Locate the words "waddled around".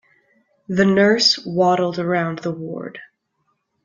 1.45-2.39